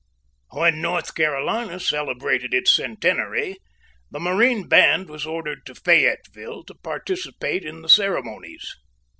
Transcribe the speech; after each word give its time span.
When 0.49 0.81
North 0.81 1.13
Carolina 1.13 1.79
celebrated 1.79 2.55
its 2.55 2.73
centenary, 2.75 3.57
the 4.09 4.19
Marine 4.19 4.67
Band 4.67 5.07
was 5.09 5.27
ordered 5.27 5.63
to 5.67 5.75
Fayetteville 5.75 6.63
to 6.63 6.73
participate 6.81 7.63
in 7.63 7.83
the 7.83 7.87
ceremonies. 7.89 8.77